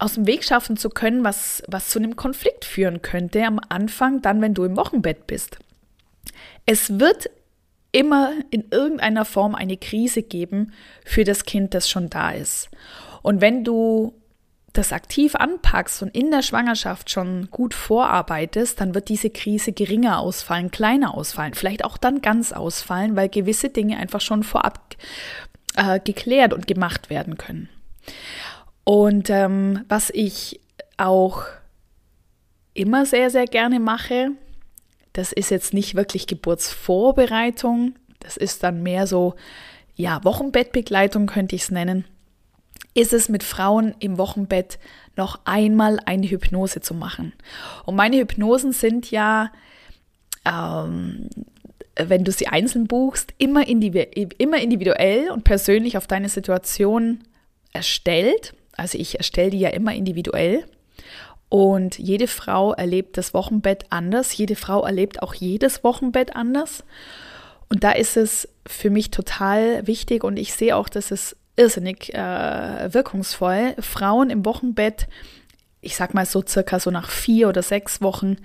aus 0.00 0.14
dem 0.14 0.26
Weg 0.26 0.42
schaffen 0.42 0.76
zu 0.76 0.90
können, 0.90 1.22
was, 1.22 1.62
was 1.68 1.88
zu 1.88 2.00
einem 2.00 2.16
Konflikt 2.16 2.64
führen 2.64 3.00
könnte 3.00 3.46
am 3.46 3.60
Anfang, 3.68 4.20
dann, 4.20 4.42
wenn 4.42 4.54
du 4.54 4.64
im 4.64 4.76
Wochenbett 4.76 5.28
bist. 5.28 5.58
Es 6.66 6.98
wird 6.98 7.30
immer 7.92 8.32
in 8.50 8.64
irgendeiner 8.72 9.24
Form 9.24 9.54
eine 9.54 9.76
Krise 9.76 10.24
geben 10.24 10.72
für 11.04 11.22
das 11.22 11.44
Kind, 11.44 11.74
das 11.74 11.88
schon 11.88 12.10
da 12.10 12.32
ist. 12.32 12.70
Und 13.22 13.40
wenn 13.40 13.62
du 13.62 14.20
das 14.72 14.92
aktiv 14.92 15.34
anpackst 15.34 16.02
und 16.02 16.14
in 16.14 16.30
der 16.30 16.42
Schwangerschaft 16.42 17.10
schon 17.10 17.50
gut 17.50 17.74
vorarbeitest, 17.74 18.80
dann 18.80 18.94
wird 18.94 19.08
diese 19.08 19.28
Krise 19.28 19.72
geringer 19.72 20.18
ausfallen, 20.18 20.70
kleiner 20.70 21.14
ausfallen, 21.14 21.54
vielleicht 21.54 21.84
auch 21.84 21.98
dann 21.98 22.22
ganz 22.22 22.52
ausfallen, 22.52 23.14
weil 23.14 23.28
gewisse 23.28 23.68
Dinge 23.68 23.98
einfach 23.98 24.22
schon 24.22 24.42
vorab 24.42 24.96
äh, 25.76 26.00
geklärt 26.00 26.54
und 26.54 26.66
gemacht 26.66 27.10
werden 27.10 27.36
können. 27.36 27.68
Und 28.84 29.28
ähm, 29.28 29.84
was 29.88 30.10
ich 30.10 30.60
auch 30.96 31.44
immer 32.74 33.04
sehr, 33.04 33.30
sehr 33.30 33.46
gerne 33.46 33.78
mache, 33.78 34.30
das 35.12 35.32
ist 35.32 35.50
jetzt 35.50 35.74
nicht 35.74 35.94
wirklich 35.94 36.26
Geburtsvorbereitung, 36.26 37.94
das 38.20 38.38
ist 38.38 38.62
dann 38.62 38.82
mehr 38.82 39.06
so, 39.06 39.34
ja, 39.94 40.24
Wochenbettbegleitung 40.24 41.26
könnte 41.26 41.54
ich 41.54 41.62
es 41.62 41.70
nennen, 41.70 42.06
ist 42.94 43.12
es 43.12 43.28
mit 43.28 43.42
Frauen 43.42 43.94
im 44.00 44.18
Wochenbett 44.18 44.78
noch 45.16 45.40
einmal 45.44 45.98
eine 46.04 46.28
Hypnose 46.28 46.80
zu 46.80 46.94
machen. 46.94 47.32
Und 47.84 47.96
meine 47.96 48.16
Hypnosen 48.18 48.72
sind 48.72 49.10
ja, 49.10 49.50
ähm, 50.46 51.28
wenn 51.96 52.24
du 52.24 52.32
sie 52.32 52.48
einzeln 52.48 52.86
buchst, 52.86 53.34
immer, 53.38 53.66
immer 53.66 54.58
individuell 54.58 55.30
und 55.30 55.44
persönlich 55.44 55.96
auf 55.96 56.06
deine 56.06 56.28
Situation 56.28 57.24
erstellt. 57.72 58.54
Also 58.76 58.98
ich 58.98 59.18
erstelle 59.18 59.50
die 59.50 59.60
ja 59.60 59.70
immer 59.70 59.94
individuell. 59.94 60.64
Und 61.48 61.98
jede 61.98 62.28
Frau 62.28 62.72
erlebt 62.72 63.18
das 63.18 63.34
Wochenbett 63.34 63.84
anders. 63.90 64.34
Jede 64.36 64.56
Frau 64.56 64.84
erlebt 64.84 65.22
auch 65.22 65.34
jedes 65.34 65.84
Wochenbett 65.84 66.34
anders. 66.34 66.82
Und 67.68 67.84
da 67.84 67.92
ist 67.92 68.16
es 68.16 68.48
für 68.66 68.90
mich 68.90 69.10
total 69.10 69.86
wichtig 69.86 70.24
und 70.24 70.38
ich 70.38 70.54
sehe 70.54 70.76
auch, 70.76 70.88
dass 70.88 71.10
es 71.10 71.36
irrsinnig 71.62 72.12
äh, 72.14 72.92
wirkungsvoll, 72.92 73.74
Frauen 73.78 74.30
im 74.30 74.44
Wochenbett, 74.44 75.08
ich 75.80 75.96
sag 75.96 76.14
mal 76.14 76.26
so 76.26 76.42
circa 76.46 76.78
so 76.80 76.90
nach 76.90 77.10
vier 77.10 77.48
oder 77.48 77.62
sechs 77.62 78.00
Wochen, 78.00 78.36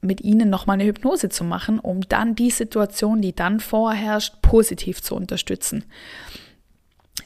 mit 0.00 0.20
ihnen 0.20 0.50
nochmal 0.50 0.74
eine 0.74 0.84
Hypnose 0.84 1.28
zu 1.28 1.44
machen, 1.44 1.78
um 1.78 2.00
dann 2.08 2.34
die 2.34 2.50
Situation, 2.50 3.22
die 3.22 3.34
dann 3.34 3.60
vorherrscht, 3.60 4.42
positiv 4.42 5.00
zu 5.00 5.14
unterstützen. 5.14 5.84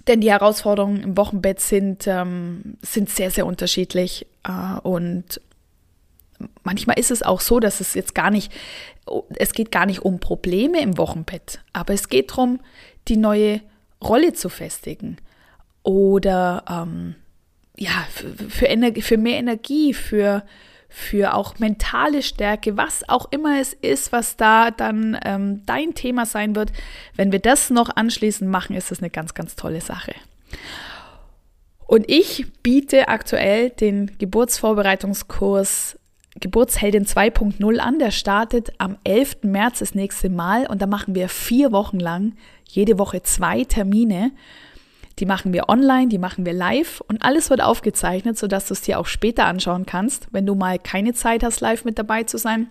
Denn 0.06 0.21
die 0.21 0.30
Herausforderungen 0.30 1.02
im 1.02 1.16
Wochenbett 1.16 1.61
sind, 1.61 2.06
ähm, 2.06 2.76
sind 2.83 3.09
sehr, 3.09 3.30
sehr 3.30 3.47
unterschiedlich. 3.47 4.26
Äh, 4.45 4.78
und 4.80 5.40
manchmal 6.62 6.99
ist 6.99 7.11
es 7.11 7.23
auch 7.23 7.40
so, 7.40 7.61
dass 7.61 7.80
es 7.80 7.95
jetzt 7.95 8.14
gar 8.14 8.30
nicht, 8.30 8.52
es 9.37 9.52
geht 9.52 9.73
gar 9.73 9.87
nicht 9.87 10.02
um 10.02 10.21
Probleme 10.21 10.80
im 10.80 10.99
Wochenbett, 10.99 11.61
aber 11.73 11.95
es 11.95 12.09
geht 12.09 12.30
darum, 12.30 12.61
die 13.09 13.16
neue 13.16 13.62
Rolle 14.03 14.33
zu 14.33 14.49
festigen. 14.49 15.19
Oder 15.83 16.65
ähm, 16.69 17.15
ja, 17.76 18.07
für, 18.11 18.33
für, 18.49 19.03
für 19.03 19.17
mehr 19.19 19.38
Energie, 19.38 19.95
für, 19.95 20.45
für 20.88 21.35
auch 21.35 21.59
mentale 21.59 22.23
Stärke, 22.23 22.76
was 22.76 23.09
auch 23.09 23.31
immer 23.31 23.61
es 23.61 23.73
ist, 23.73 24.12
was 24.12 24.37
da 24.37 24.71
dann 24.71 25.19
ähm, 25.25 25.62
dein 25.67 25.95
Thema 25.95 26.26
sein 26.26 26.57
wird. 26.57 26.73
Wenn 27.15 27.33
wir 27.33 27.38
das 27.38 27.71
noch 27.71 27.95
anschließend 27.95 28.50
machen, 28.50 28.76
ist 28.76 28.91
das 28.91 29.00
eine 29.00 29.11
ganz, 29.11 29.35
ganz 29.35 29.57
tolle 29.57 29.81
Sache. 29.81 30.15
Und 31.87 32.05
ich 32.09 32.53
biete 32.62 33.09
aktuell 33.09 33.71
den 33.71 34.19
Geburtsvorbereitungskurs 34.19 35.99
Geburtsheldin 36.40 37.05
2.0 37.05 37.78
an. 37.78 37.99
Der 37.99 38.11
startet 38.11 38.73
am 38.78 38.97
11. 39.05 39.38
März 39.43 39.81
das 39.81 39.95
nächste 39.95 40.28
Mal 40.31 40.66
und 40.66 40.83
da 40.83 40.87
machen 40.87 41.14
wir 41.14 41.28
vier 41.28 41.73
Wochen 41.73 41.99
lang, 41.99 42.35
jede 42.64 42.99
Woche 42.99 43.23
zwei 43.23 43.64
Termine 43.64 44.33
die 45.19 45.26
machen 45.26 45.52
wir 45.52 45.69
online, 45.69 46.09
die 46.09 46.19
machen 46.19 46.45
wir 46.45 46.52
live 46.52 47.00
und 47.09 47.23
alles 47.23 47.49
wird 47.49 47.62
aufgezeichnet, 47.62 48.37
sodass 48.37 48.66
du 48.66 48.75
es 48.75 48.83
dir 48.83 48.99
auch 48.99 49.07
später 49.07 49.47
anschauen 49.47 49.87
kannst, 49.87 50.28
wenn 50.31 50.45
du 50.45 50.55
mal 50.55 50.78
keine 50.78 51.14
Zeit 51.14 51.43
hast, 51.43 51.61
live 51.61 51.85
mit 51.85 51.99
dabei 51.99 52.25
zu 52.25 52.37
sein. 52.37 52.69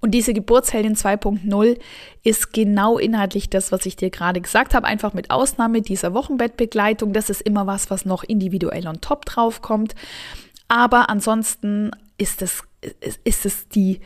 Und 0.00 0.12
diese 0.12 0.34
Geburtsheldin 0.34 0.94
2.0 0.94 1.78
ist 2.22 2.52
genau 2.52 2.98
inhaltlich 2.98 3.50
das, 3.50 3.72
was 3.72 3.86
ich 3.86 3.96
dir 3.96 4.10
gerade 4.10 4.40
gesagt 4.40 4.74
habe, 4.74 4.86
einfach 4.86 5.14
mit 5.14 5.30
Ausnahme 5.30 5.82
dieser 5.82 6.14
Wochenbettbegleitung. 6.14 7.12
Das 7.12 7.30
ist 7.30 7.40
immer 7.42 7.66
was, 7.66 7.90
was 7.90 8.04
noch 8.04 8.22
individuell 8.22 8.86
on 8.86 9.00
top 9.00 9.24
drauf 9.24 9.62
kommt. 9.62 9.94
Aber 10.68 11.10
ansonsten 11.10 11.90
ist 12.18 12.42
es, 12.42 12.62
ist 13.24 13.46
es 13.46 13.68
die 13.68 14.00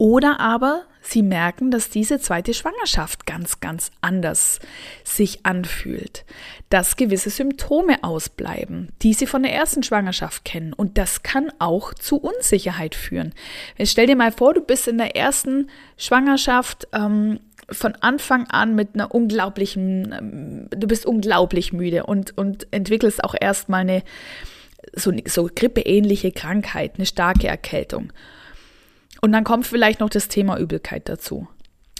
Oder 0.00 0.40
aber 0.40 0.84
sie 1.02 1.22
merken, 1.22 1.70
dass 1.70 1.90
diese 1.90 2.18
zweite 2.18 2.54
Schwangerschaft 2.54 3.26
ganz, 3.26 3.60
ganz 3.60 3.90
anders 4.00 4.58
sich 5.04 5.44
anfühlt, 5.44 6.24
dass 6.70 6.96
gewisse 6.96 7.28
Symptome 7.28 8.02
ausbleiben, 8.02 8.88
die 9.02 9.12
sie 9.12 9.26
von 9.26 9.42
der 9.42 9.52
ersten 9.52 9.82
Schwangerschaft 9.82 10.46
kennen. 10.46 10.72
Und 10.72 10.96
das 10.96 11.22
kann 11.22 11.52
auch 11.58 11.92
zu 11.92 12.16
Unsicherheit 12.16 12.94
führen. 12.94 13.34
Stell 13.84 14.06
dir 14.06 14.16
mal 14.16 14.32
vor, 14.32 14.54
du 14.54 14.62
bist 14.62 14.88
in 14.88 14.96
der 14.96 15.16
ersten 15.16 15.68
Schwangerschaft 15.98 16.88
ähm, 16.94 17.38
von 17.70 17.94
Anfang 17.96 18.46
an 18.48 18.74
mit 18.74 18.94
einer 18.94 19.14
unglaublichen, 19.14 20.14
ähm, 20.18 20.68
du 20.70 20.86
bist 20.86 21.04
unglaublich 21.04 21.74
müde 21.74 22.06
und, 22.06 22.38
und 22.38 22.66
entwickelst 22.70 23.22
auch 23.22 23.34
erstmal 23.38 23.82
eine 23.82 24.02
so, 24.94 25.12
so 25.26 25.50
grippeähnliche 25.54 26.32
Krankheit, 26.32 26.92
eine 26.96 27.04
starke 27.04 27.48
Erkältung. 27.48 28.14
Und 29.20 29.32
dann 29.32 29.44
kommt 29.44 29.66
vielleicht 29.66 30.00
noch 30.00 30.10
das 30.10 30.28
Thema 30.28 30.58
Übelkeit 30.58 31.08
dazu. 31.08 31.48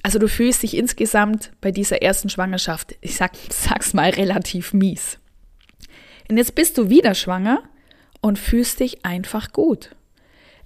Also 0.03 0.19
du 0.19 0.29
fühlst 0.29 0.63
dich 0.63 0.77
insgesamt 0.77 1.53
bei 1.61 1.71
dieser 1.71 2.03
ersten 2.03 2.31
Schwangerschaft, 2.31 2.97
ich 3.01 3.17
sag, 3.17 3.33
sag's 3.51 3.93
mal, 3.93 4.11
relativ 4.11 4.73
mies. 4.73 5.19
Und 6.29 6.37
jetzt 6.37 6.55
bist 6.55 6.79
du 6.79 6.89
wieder 6.89 7.15
schwanger 7.15 7.63
und 8.21 8.39
fühlst 8.39 8.81
dich 8.81 9.05
einfach 9.05 9.53
gut. 9.53 9.95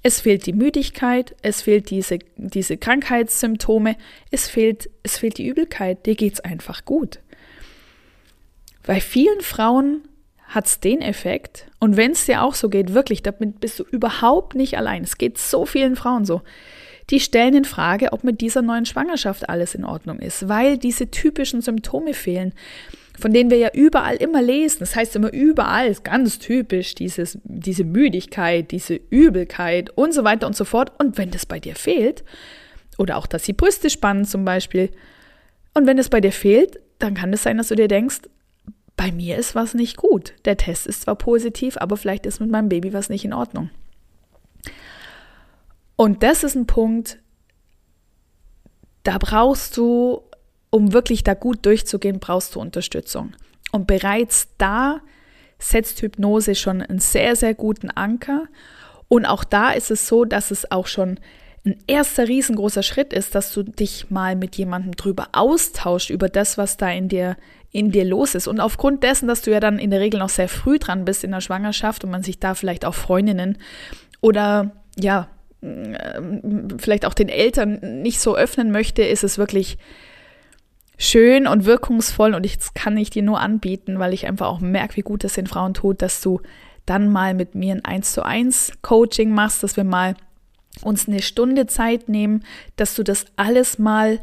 Es 0.02 0.20
fehlt 0.20 0.44
die 0.44 0.52
Müdigkeit, 0.52 1.34
es 1.40 1.62
fehlt 1.62 1.88
diese, 1.88 2.18
diese 2.36 2.76
Krankheitssymptome, 2.76 3.96
es 4.30 4.48
fehlt, 4.48 4.90
es 5.02 5.16
fehlt 5.16 5.38
die 5.38 5.46
Übelkeit, 5.46 6.04
dir 6.04 6.14
geht's 6.14 6.40
einfach 6.40 6.84
gut. 6.84 7.20
Bei 8.82 9.00
vielen 9.00 9.40
Frauen 9.40 10.06
hat 10.54 10.66
es 10.66 10.80
den 10.80 11.00
Effekt. 11.00 11.66
Und 11.80 11.96
wenn 11.96 12.12
es 12.12 12.26
dir 12.26 12.42
auch 12.42 12.54
so 12.54 12.68
geht, 12.68 12.94
wirklich, 12.94 13.22
damit 13.22 13.60
bist 13.60 13.80
du 13.80 13.84
überhaupt 13.84 14.54
nicht 14.54 14.78
allein. 14.78 15.02
Es 15.02 15.18
geht 15.18 15.38
so 15.38 15.66
vielen 15.66 15.96
Frauen 15.96 16.24
so. 16.24 16.42
Die 17.10 17.20
stellen 17.20 17.54
in 17.54 17.64
Frage, 17.64 18.12
ob 18.12 18.24
mit 18.24 18.40
dieser 18.40 18.62
neuen 18.62 18.86
Schwangerschaft 18.86 19.48
alles 19.48 19.74
in 19.74 19.84
Ordnung 19.84 20.20
ist, 20.20 20.48
weil 20.48 20.78
diese 20.78 21.10
typischen 21.10 21.60
Symptome 21.60 22.14
fehlen, 22.14 22.54
von 23.18 23.32
denen 23.32 23.50
wir 23.50 23.58
ja 23.58 23.70
überall 23.74 24.16
immer 24.16 24.40
lesen. 24.40 24.78
Das 24.80 24.96
heißt 24.96 25.14
immer 25.16 25.32
überall, 25.32 25.88
ist 25.88 26.04
ganz 26.04 26.38
typisch, 26.38 26.94
dieses, 26.94 27.38
diese 27.44 27.84
Müdigkeit, 27.84 28.70
diese 28.70 28.98
Übelkeit 29.10 29.90
und 29.90 30.14
so 30.14 30.24
weiter 30.24 30.46
und 30.46 30.56
so 30.56 30.64
fort. 30.64 30.92
Und 30.98 31.18
wenn 31.18 31.30
das 31.30 31.46
bei 31.46 31.60
dir 31.60 31.74
fehlt, 31.74 32.24
oder 32.96 33.16
auch, 33.16 33.26
dass 33.26 33.42
die 33.42 33.52
Brüste 33.52 33.90
spannen 33.90 34.24
zum 34.24 34.44
Beispiel, 34.44 34.90
und 35.74 35.86
wenn 35.86 35.98
es 35.98 36.08
bei 36.08 36.20
dir 36.20 36.32
fehlt, 36.32 36.78
dann 36.98 37.14
kann 37.14 37.32
es 37.32 37.42
sein, 37.42 37.58
dass 37.58 37.68
du 37.68 37.74
dir 37.74 37.88
denkst, 37.88 38.20
bei 38.96 39.12
mir 39.12 39.36
ist 39.36 39.54
was 39.54 39.74
nicht 39.74 39.96
gut. 39.96 40.34
Der 40.44 40.56
Test 40.56 40.86
ist 40.86 41.02
zwar 41.02 41.16
positiv, 41.16 41.76
aber 41.76 41.96
vielleicht 41.96 42.26
ist 42.26 42.40
mit 42.40 42.50
meinem 42.50 42.68
Baby 42.68 42.92
was 42.92 43.08
nicht 43.08 43.24
in 43.24 43.32
Ordnung. 43.32 43.70
Und 45.96 46.22
das 46.22 46.44
ist 46.44 46.54
ein 46.54 46.66
Punkt, 46.66 47.18
da 49.02 49.18
brauchst 49.18 49.76
du, 49.76 50.22
um 50.70 50.92
wirklich 50.92 51.22
da 51.22 51.34
gut 51.34 51.64
durchzugehen, 51.66 52.18
brauchst 52.18 52.54
du 52.54 52.60
Unterstützung. 52.60 53.34
Und 53.70 53.86
bereits 53.86 54.48
da 54.58 55.00
setzt 55.58 56.00
Hypnose 56.02 56.54
schon 56.54 56.82
einen 56.82 56.98
sehr, 56.98 57.36
sehr 57.36 57.54
guten 57.54 57.90
Anker. 57.90 58.46
Und 59.08 59.26
auch 59.26 59.44
da 59.44 59.72
ist 59.72 59.90
es 59.90 60.08
so, 60.08 60.24
dass 60.24 60.50
es 60.50 60.70
auch 60.70 60.86
schon 60.86 61.20
ein 61.64 61.76
erster 61.86 62.28
riesengroßer 62.28 62.82
Schritt 62.82 63.12
ist, 63.12 63.34
dass 63.34 63.52
du 63.52 63.62
dich 63.62 64.10
mal 64.10 64.36
mit 64.36 64.56
jemandem 64.56 64.92
drüber 64.92 65.28
austauscht, 65.32 66.10
über 66.10 66.28
das, 66.28 66.58
was 66.58 66.76
da 66.76 66.90
in 66.90 67.08
dir, 67.08 67.36
in 67.70 67.90
dir 67.90 68.04
los 68.04 68.34
ist. 68.34 68.46
Und 68.46 68.60
aufgrund 68.60 69.02
dessen, 69.02 69.28
dass 69.28 69.40
du 69.40 69.50
ja 69.50 69.60
dann 69.60 69.78
in 69.78 69.90
der 69.90 70.00
Regel 70.00 70.20
noch 70.20 70.28
sehr 70.28 70.48
früh 70.48 70.78
dran 70.78 71.06
bist 71.06 71.24
in 71.24 71.30
der 71.30 71.40
Schwangerschaft 71.40 72.04
und 72.04 72.10
man 72.10 72.22
sich 72.22 72.38
da 72.38 72.54
vielleicht 72.54 72.84
auch 72.84 72.94
Freundinnen 72.94 73.56
oder 74.20 74.72
ja, 74.98 75.28
mm, 75.62 76.76
vielleicht 76.78 77.06
auch 77.06 77.14
den 77.14 77.30
Eltern 77.30 78.02
nicht 78.02 78.20
so 78.20 78.36
öffnen 78.36 78.70
möchte, 78.70 79.02
ist 79.02 79.24
es 79.24 79.38
wirklich 79.38 79.78
schön 80.98 81.46
und 81.46 81.64
wirkungsvoll 81.64 82.34
und 82.34 82.44
ich, 82.44 82.58
das 82.58 82.74
kann 82.74 82.96
ich 82.96 83.08
dir 83.08 83.22
nur 83.22 83.40
anbieten, 83.40 83.98
weil 83.98 84.12
ich 84.12 84.26
einfach 84.26 84.46
auch 84.46 84.60
merke, 84.60 84.96
wie 84.96 85.02
gut 85.02 85.24
es 85.24 85.34
den 85.34 85.46
Frauen 85.46 85.74
tut, 85.74 86.02
dass 86.02 86.20
du 86.20 86.40
dann 86.86 87.10
mal 87.10 87.32
mit 87.32 87.54
mir 87.54 87.74
ein 87.74 87.84
1 87.84 88.12
zu 88.12 88.22
1 88.22 88.72
Coaching 88.82 89.30
machst, 89.30 89.62
dass 89.62 89.78
wir 89.78 89.84
mal 89.84 90.14
uns 90.82 91.08
eine 91.08 91.22
Stunde 91.22 91.66
Zeit 91.66 92.08
nehmen, 92.08 92.44
dass 92.76 92.94
du 92.94 93.02
das 93.02 93.26
alles 93.36 93.78
mal 93.78 94.20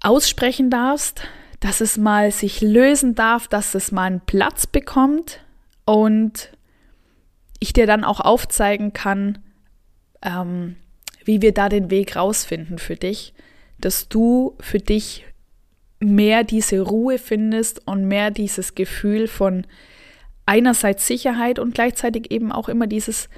aussprechen 0.00 0.70
darfst, 0.70 1.22
dass 1.60 1.80
es 1.80 1.96
mal 1.96 2.32
sich 2.32 2.60
lösen 2.60 3.14
darf, 3.14 3.48
dass 3.48 3.74
es 3.74 3.92
mal 3.92 4.04
einen 4.04 4.20
Platz 4.20 4.66
bekommt 4.66 5.40
und 5.84 6.50
ich 7.60 7.72
dir 7.72 7.86
dann 7.86 8.04
auch 8.04 8.20
aufzeigen 8.20 8.92
kann, 8.92 9.38
ähm, 10.22 10.76
wie 11.24 11.40
wir 11.40 11.54
da 11.54 11.68
den 11.68 11.90
Weg 11.90 12.16
rausfinden 12.16 12.78
für 12.78 12.96
dich, 12.96 13.34
dass 13.78 14.08
du 14.08 14.56
für 14.60 14.78
dich 14.78 15.24
mehr 16.00 16.42
diese 16.42 16.80
Ruhe 16.80 17.18
findest 17.18 17.86
und 17.86 18.06
mehr 18.06 18.32
dieses 18.32 18.74
Gefühl 18.74 19.28
von 19.28 19.64
einerseits 20.46 21.06
Sicherheit 21.06 21.60
und 21.60 21.74
gleichzeitig 21.74 22.32
eben 22.32 22.50
auch 22.50 22.68
immer 22.68 22.88
dieses 22.88 23.28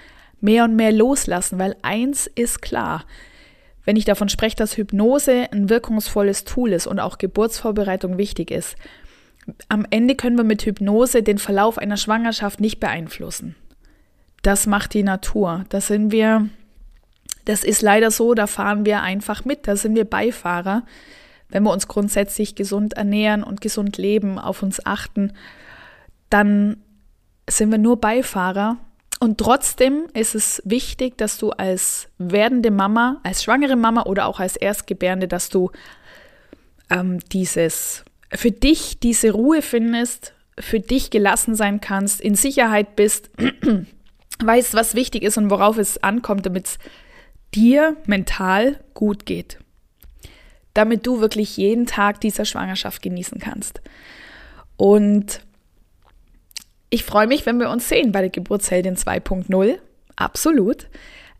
mehr 0.44 0.64
und 0.64 0.76
mehr 0.76 0.92
loslassen, 0.92 1.58
weil 1.58 1.74
eins 1.80 2.26
ist 2.26 2.60
klar, 2.60 3.06
wenn 3.86 3.96
ich 3.96 4.04
davon 4.04 4.28
spreche, 4.28 4.56
dass 4.56 4.76
Hypnose 4.76 5.50
ein 5.50 5.70
wirkungsvolles 5.70 6.44
Tool 6.44 6.72
ist 6.72 6.86
und 6.86 7.00
auch 7.00 7.16
Geburtsvorbereitung 7.16 8.18
wichtig 8.18 8.50
ist, 8.50 8.76
am 9.68 9.86
Ende 9.88 10.14
können 10.14 10.36
wir 10.36 10.44
mit 10.44 10.62
Hypnose 10.62 11.22
den 11.22 11.38
Verlauf 11.38 11.78
einer 11.78 11.96
Schwangerschaft 11.96 12.60
nicht 12.60 12.78
beeinflussen. 12.78 13.56
Das 14.42 14.66
macht 14.66 14.92
die 14.92 15.02
Natur. 15.02 15.64
Da 15.70 15.80
sind 15.80 16.12
wir, 16.12 16.48
das 17.46 17.64
ist 17.64 17.80
leider 17.80 18.10
so, 18.10 18.34
da 18.34 18.46
fahren 18.46 18.84
wir 18.84 19.00
einfach 19.00 19.46
mit, 19.46 19.66
da 19.66 19.76
sind 19.76 19.94
wir 19.96 20.04
Beifahrer. 20.04 20.84
Wenn 21.48 21.62
wir 21.62 21.72
uns 21.72 21.88
grundsätzlich 21.88 22.54
gesund 22.54 22.94
ernähren 22.94 23.42
und 23.42 23.62
gesund 23.62 23.96
leben, 23.96 24.38
auf 24.38 24.62
uns 24.62 24.84
achten, 24.84 25.32
dann 26.28 26.78
sind 27.48 27.70
wir 27.70 27.78
nur 27.78 27.98
Beifahrer 28.00 28.78
und 29.24 29.38
trotzdem 29.38 30.04
ist 30.12 30.34
es 30.34 30.60
wichtig, 30.66 31.16
dass 31.16 31.38
du 31.38 31.48
als 31.48 32.08
werdende 32.18 32.70
Mama, 32.70 33.22
als 33.22 33.42
schwangere 33.42 33.74
Mama 33.74 34.02
oder 34.02 34.26
auch 34.26 34.38
als 34.38 34.54
Erstgebärende, 34.54 35.28
dass 35.28 35.48
du 35.48 35.70
ähm, 36.90 37.20
dieses, 37.32 38.04
für 38.34 38.50
dich 38.50 39.00
diese 39.00 39.30
Ruhe 39.30 39.62
findest, 39.62 40.34
für 40.58 40.78
dich 40.78 41.08
gelassen 41.08 41.54
sein 41.54 41.80
kannst, 41.80 42.20
in 42.20 42.34
Sicherheit 42.34 42.96
bist, 42.96 43.30
weißt, 44.44 44.74
was 44.74 44.94
wichtig 44.94 45.22
ist 45.22 45.38
und 45.38 45.48
worauf 45.48 45.78
es 45.78 46.02
ankommt, 46.02 46.44
damit 46.44 46.66
es 46.66 46.78
dir 47.54 47.96
mental 48.04 48.78
gut 48.92 49.24
geht. 49.24 49.58
Damit 50.74 51.06
du 51.06 51.22
wirklich 51.22 51.56
jeden 51.56 51.86
Tag 51.86 52.20
dieser 52.20 52.44
Schwangerschaft 52.44 53.00
genießen 53.00 53.38
kannst. 53.38 53.80
Und 54.76 55.40
ich 56.94 57.02
freue 57.02 57.26
mich, 57.26 57.44
wenn 57.44 57.58
wir 57.58 57.70
uns 57.70 57.88
sehen 57.88 58.12
bei 58.12 58.20
der 58.20 58.30
Geburtsheldin 58.30 58.94
2.0. 58.94 59.78
Absolut. 60.14 60.86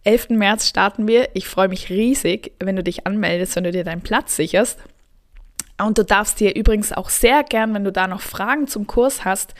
11. 0.02 0.30
März 0.30 0.68
starten 0.68 1.06
wir. 1.06 1.28
Ich 1.34 1.46
freue 1.46 1.68
mich 1.68 1.90
riesig, 1.90 2.50
wenn 2.58 2.74
du 2.74 2.82
dich 2.82 3.06
anmeldest, 3.06 3.54
wenn 3.54 3.62
du 3.62 3.70
dir 3.70 3.84
deinen 3.84 4.00
Platz 4.00 4.34
sicherst. 4.34 4.80
Und 5.80 5.96
du 5.96 6.04
darfst 6.04 6.40
dir 6.40 6.56
übrigens 6.56 6.92
auch 6.92 7.08
sehr 7.08 7.44
gern, 7.44 7.72
wenn 7.72 7.84
du 7.84 7.92
da 7.92 8.08
noch 8.08 8.20
Fragen 8.20 8.66
zum 8.66 8.88
Kurs 8.88 9.24
hast 9.24 9.54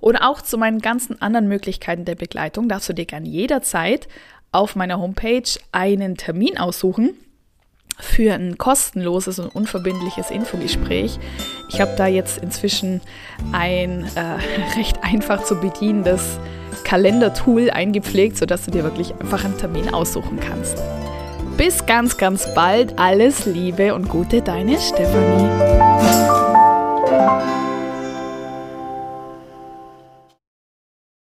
oder 0.00 0.28
auch 0.28 0.42
zu 0.42 0.58
meinen 0.58 0.80
ganzen 0.80 1.22
anderen 1.22 1.48
Möglichkeiten 1.48 2.04
der 2.04 2.14
Begleitung, 2.14 2.68
darfst 2.68 2.90
du 2.90 2.92
dir 2.92 3.06
gern 3.06 3.24
jederzeit 3.24 4.06
auf 4.52 4.76
meiner 4.76 4.98
Homepage 4.98 5.48
einen 5.72 6.18
Termin 6.18 6.58
aussuchen 6.58 7.14
für 8.00 8.34
ein 8.34 8.58
kostenloses 8.58 9.38
und 9.38 9.48
unverbindliches 9.54 10.30
Infogespräch. 10.30 11.18
Ich 11.68 11.80
habe 11.80 11.94
da 11.96 12.06
jetzt 12.06 12.38
inzwischen 12.38 13.00
ein 13.52 14.04
äh, 14.14 14.76
recht 14.78 15.02
einfach 15.02 15.44
zu 15.44 15.56
bedienendes 15.56 16.38
Kalendertool 16.84 17.70
eingepflegt, 17.70 18.38
sodass 18.38 18.64
du 18.64 18.70
dir 18.70 18.84
wirklich 18.84 19.14
einfach 19.20 19.44
einen 19.44 19.58
Termin 19.58 19.92
aussuchen 19.92 20.38
kannst. 20.40 20.78
Bis 21.56 21.86
ganz, 21.86 22.16
ganz 22.16 22.54
bald. 22.54 22.98
Alles 22.98 23.44
Liebe 23.46 23.94
und 23.94 24.08
Gute, 24.08 24.42
deine 24.42 24.78
Stefanie. 24.78 25.87